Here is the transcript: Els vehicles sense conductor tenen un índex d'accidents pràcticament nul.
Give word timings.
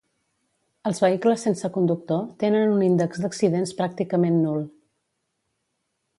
Els 0.91 1.01
vehicles 1.03 1.43
sense 1.47 1.69
conductor 1.75 2.23
tenen 2.45 2.73
un 2.77 2.81
índex 2.89 3.23
d'accidents 3.27 3.75
pràcticament 3.83 4.43
nul. 4.49 4.67